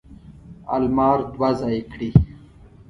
المار 0.75 1.17
دوه 1.33 1.49
ځایه 1.59 1.81
کړي. 1.91 2.09